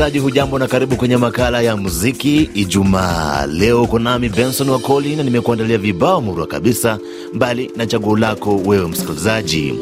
[0.00, 3.46] msikilizaji, hujambo na karibu kwenye makala ya muziki Ijumaa.
[3.46, 6.98] Leo uko nami Benson Wakoli na nimekuandalia vibao murwa kabisa,
[7.32, 9.74] mbali na chaguo lako wewe msikilizaji.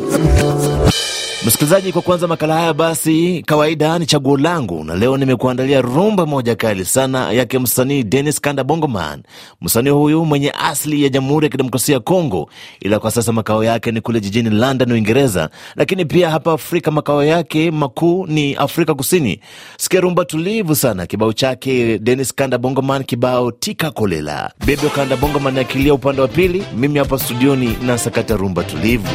[1.46, 6.55] Msikilizaji, kwa kwanza makala haya basi, kawaida ni chaguo langu, na leo nimekuandalia rumba moja
[6.57, 9.23] kali sana yake msanii Dennis Kanda Bongoman.
[9.61, 13.93] Msanii huyu mwenye asili ya Jamhuri ya Kidemokrasia ya Kongo, ila kwa sasa makao yake
[13.93, 19.41] ni kule jijini London, Uingereza, lakini pia hapa Afrika makao yake makuu ni Afrika Kusini.
[19.77, 24.52] Sikia rumba tulivu sana, kibao chake Dennis Kanda Bongoman, kibao tika kolela.
[24.66, 27.98] Bebe Kanda Bongoman akilia upande wa pili, mimi hapa studioni na
[28.37, 29.09] rumba tulivu.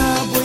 [0.00, 0.39] Sana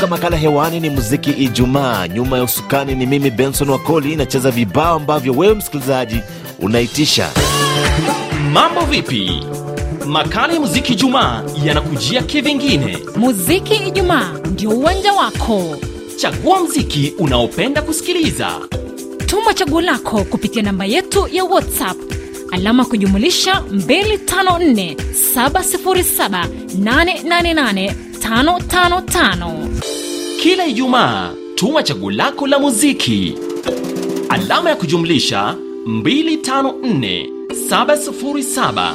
[0.00, 2.08] Kumbuka makala hewani ni muziki Ijumaa.
[2.08, 6.20] Nyuma ya usukani ni mimi Benson Wakoli, nacheza vibao ambavyo wewe msikilizaji
[6.58, 7.30] unaitisha.
[8.52, 9.42] Mambo vipi?
[10.06, 12.98] Makala ya muziki Ijumaa yanakujia kivingine.
[13.16, 15.76] Muziki Ijumaa ndio uwanja wako.
[16.16, 18.48] Chagua mziki unaopenda kusikiliza,
[19.26, 21.96] Tuma chaguo lako kupitia namba yetu ya WhatsApp
[22.52, 24.96] alama kujumulisha 254
[25.36, 26.44] 707
[26.78, 29.69] 888 555.
[30.42, 33.34] Kila Ijumaa tuma chaguo lako la muziki,
[34.28, 35.56] alama ya kujumlisha
[35.86, 37.28] 254
[37.70, 38.94] 707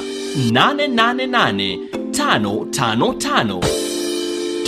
[0.51, 1.77] 888
[2.11, 3.59] 555.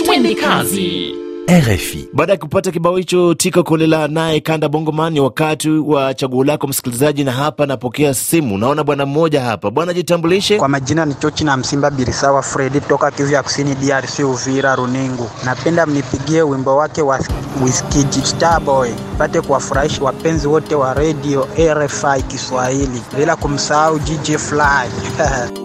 [0.04, 1.14] Twende kazi.
[1.48, 2.08] RFI.
[2.12, 6.66] Baada ya kupata kibao hicho tika kolela naye Kanda Bongoman, ni wakati wa chaguo lako
[6.66, 8.58] msikilizaji, na hapa napokea simu.
[8.58, 9.70] Naona bwana mmoja hapa.
[9.70, 10.58] Bwana, jitambulishe.
[10.58, 15.30] Kwa majina ni Chochi na Msimba Birisawa Fredi toka Kivu ya Kusini, DRC, Uvira, Runingu.
[15.44, 17.20] Napenda mnipigie wimbo wake wa
[17.64, 24.88] Wizkid Starboy, pate kuwafurahisha wapenzi wote wa radio RFI Kiswahili, bila kumsahau DJ Fly.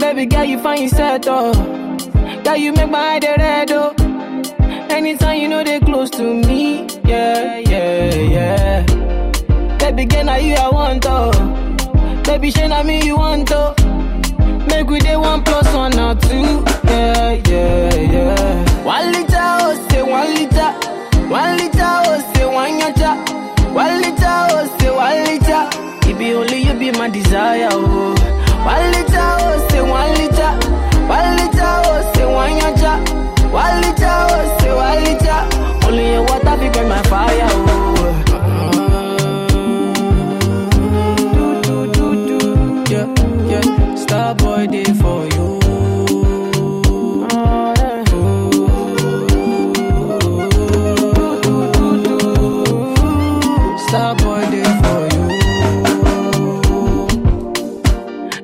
[0.00, 1.52] Baby girl, you find yourself oh.
[2.46, 3.92] Girl, you make my eye red oh.
[4.88, 9.76] Anytime you know they close to me, yeah, yeah, yeah.
[9.78, 11.32] Baby girl, now you I want oh.
[12.24, 13.74] Baby, shey na me you want oh.
[14.68, 18.65] Make we dey one plus one or two, yeah, yeah, yeah.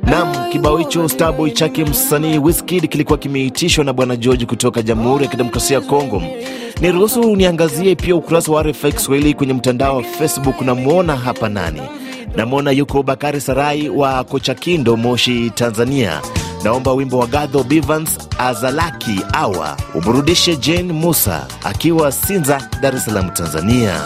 [0.02, 5.30] Nam, kibao hicho Starboy chake msanii Wizkid kilikuwa kimeitishwa na bwana George kutoka Jamhuri ya
[5.30, 6.22] Kidemokrasia ya Kongo.
[6.80, 10.60] Niruhusu niangazie pia ukurasa wa RFI Kiswahili kwenye mtandao wa Facebook.
[10.60, 11.82] Namwona hapa nani?
[12.36, 16.20] Namwona yuko Bakari Sarai wa Kochakindo, Moshi, Tanzania.
[16.64, 23.30] Naomba wimbo wa Gadho Bivans Azalaki awa umrudishe Jane Musa akiwa Sinza, Dar es Salaam,
[23.30, 24.00] Tanzania.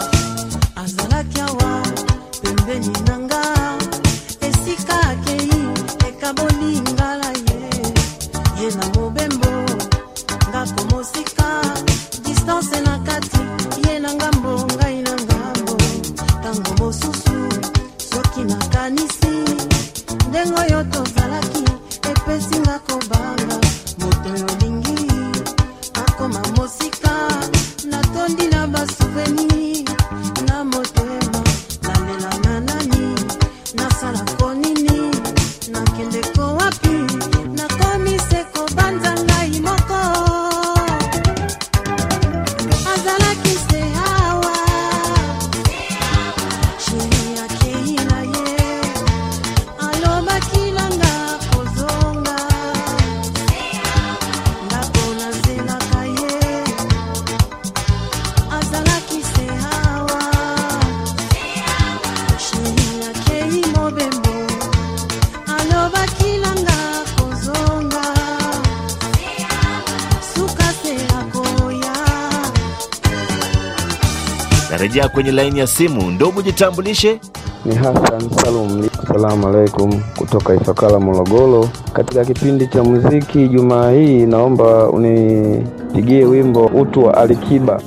[74.77, 77.21] Narejea kwenye laini ya simu, ndugu jitambulishe.
[77.65, 78.89] Ni Hassan Salum.
[79.03, 81.69] assalamu alaikum kutoka Ifakala, Morogoro.
[81.93, 87.81] Katika kipindi cha muziki Jumaa hii, naomba unipigie wimbo utu wa Alikiba.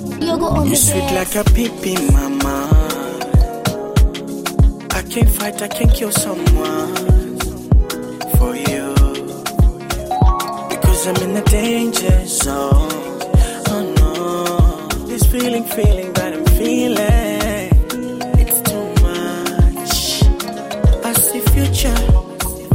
[0.70, 2.68] You sweet like a pipi, mama.
[4.90, 6.94] I can't fight, I can't kill someone
[8.38, 8.94] for you.
[10.70, 12.90] Because I'm in the danger zone.
[13.70, 15.08] Oh no.
[15.08, 16.14] This feeling, feeling
[16.62, 20.24] It's too much.
[21.06, 21.96] I see future.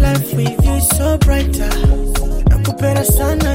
[0.01, 1.69] Life with you is so brighter.
[2.49, 3.54] Nakupenda sana,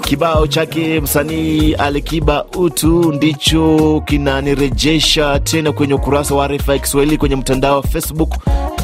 [0.00, 7.76] Kibao chake msanii Alikiba utu ndicho kinanirejesha tena kwenye ukurasa wa RFI Kiswahili kwenye mtandao
[7.76, 8.34] wa Facebook.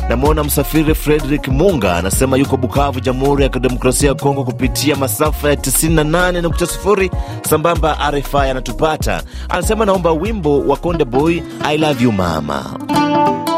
[0.08, 5.54] Namwona msafiri Frederick Munga anasema yuko Bukavu, Jamhuri ya Kidemokrasia ya Kongo, kupitia masafa ya
[5.54, 7.10] 98.0
[7.48, 9.22] sambamba RFI anatupata.
[9.48, 12.78] Anasema naomba wimbo wa Konde Boy I love you mama.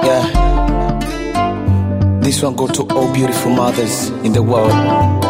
[0.04, 0.26] Yeah.
[2.22, 5.29] This one go to all beautiful mothers in the world.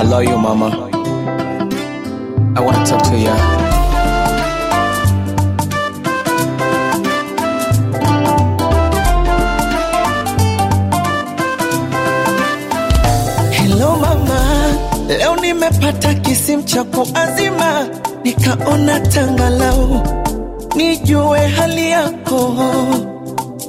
[0.00, 0.68] I love you, mama.
[2.56, 4.40] I want to talk to you.
[13.52, 14.40] Hello mama,
[15.08, 17.86] leo nimepata kisimu cha kuazima,
[18.24, 20.00] nikaona tangalau
[20.76, 22.54] nijue hali yako.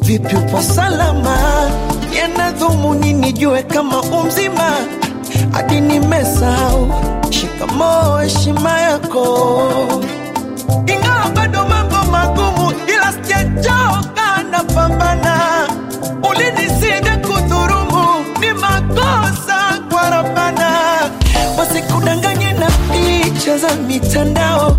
[0.01, 1.37] Vipi, upo salama?
[2.17, 4.71] Yana dhumuni nijue kama umzima,
[5.51, 6.91] hadi nimesahau
[7.29, 9.23] shikamoo, heshima yako,
[10.87, 15.67] ingawa bado mambo magumu, ila sijachoka, napambana.
[16.29, 18.05] Ulinisida kudhurumu,
[18.39, 20.69] ni makosa kwa Rabbana,
[21.59, 24.77] wasikudanganye na picha za mitandao.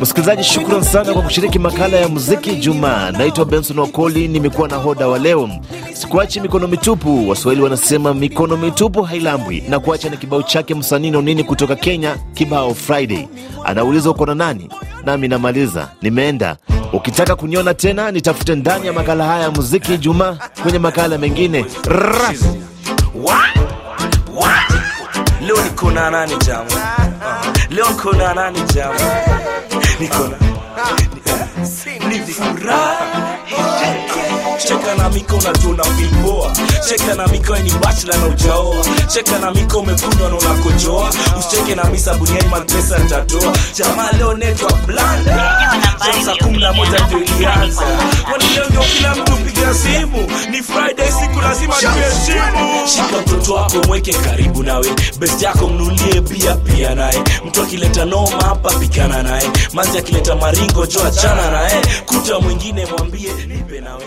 [0.00, 3.10] Msikilizaji, shukran sana kwa kushiriki makala ya muziki Jumaa.
[3.10, 5.50] Naitwa Benson Wakoli, nimekuwa na hoda wa leo.
[5.92, 11.44] Sikuachi mikono mitupu, Waswahili wanasema mikono mitupu hailambwi, na kuacha na kibao chake msanii Nonini
[11.44, 13.28] kutoka Kenya, kibao Friday.
[13.64, 14.68] Anauliza uko na nani,
[15.04, 16.56] nami namaliza nimeenda.
[16.92, 21.64] Ukitaka kuniona tena, nitafute ndani ya makala haya ya muziki Jumaa kwenye makala mengine
[25.46, 26.70] Leo niko na nani jamu?
[27.70, 28.98] Leo niko na nani jamu?
[30.00, 30.36] Niko na
[32.08, 33.38] ni furaha.
[34.58, 36.52] Cheka na miko na tuna vimboa.
[36.88, 38.84] Cheka na miko ni bachla na ujaoa.
[39.08, 41.10] Cheka na miko umekunywa na unakojoa.
[41.38, 42.62] Usicheke na misa buniani man
[42.98, 43.52] nitatoa.
[43.74, 45.58] Jamaa leo netwa blanda.
[46.24, 47.82] Saa kumi na moja ndio ilianza.
[48.28, 48.80] Kwani leo ndio
[53.74, 54.86] wako mweke karibu nawe.
[55.18, 57.22] Best yako mnulie pia pia naye.
[57.46, 59.50] Mtu akileta noma hapa pikana naye.
[59.72, 61.82] Manzi akileta maringo jo achana naye.
[62.06, 64.04] Kuta mwingine mwambie nipe nawe.